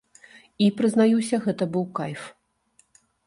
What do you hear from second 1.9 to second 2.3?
кайф!